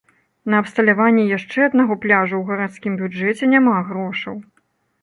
[0.53, 4.35] На абсталяванне яшчэ аднаго пляжу ў гарадскім бюджэце няма грошаў.